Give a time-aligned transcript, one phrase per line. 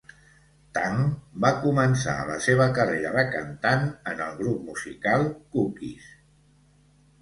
[0.77, 1.03] Tang
[1.45, 6.15] va començar la seva carrera de cantant en el grup musical Cookies.